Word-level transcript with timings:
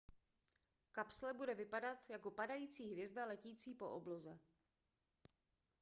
kapsle 0.91 1.33
bude 1.33 1.55
vypadat 1.55 2.09
jako 2.09 2.31
padající 2.31 2.91
hvězda 2.91 3.25
letící 3.25 3.73
po 3.73 3.89
obloze 3.89 4.39